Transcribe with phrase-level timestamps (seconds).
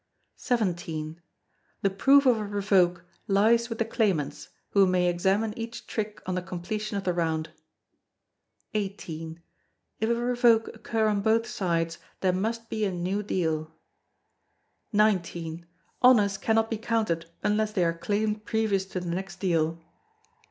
[0.47, 1.15] ]xvii.
[1.83, 6.33] The proof of a revoke lies with the claimants, who may examine each trick on
[6.33, 7.51] the completion of the round.
[8.75, 9.37] xviii.
[9.99, 13.75] If a revoke occur on both sides, there must be a new deal.
[14.91, 15.37] xix.
[16.01, 19.79] Honours cannot be counted unless they are claimed previous to the next deal.